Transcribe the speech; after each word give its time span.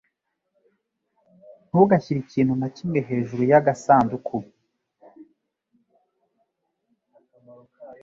Ntugashyire 1.67 2.19
ikintu 2.21 2.53
na 2.61 2.67
kimwe 2.75 2.99
hejuru 3.09 3.41
yagasanduku. 3.51 4.35